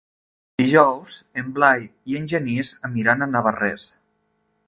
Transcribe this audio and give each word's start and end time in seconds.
Dijous 0.61 1.17
en 1.41 1.51
Blai 1.57 1.85
i 2.13 2.17
en 2.21 2.27
Genís 2.33 2.73
aniran 2.91 3.21
a 3.27 3.31
Navarrés. 3.35 3.89